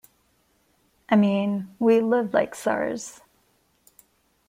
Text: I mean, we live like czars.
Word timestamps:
I 1.09 1.15
mean, 1.15 1.75
we 1.77 2.01
live 2.01 2.33
like 2.33 2.55
czars. 2.55 3.21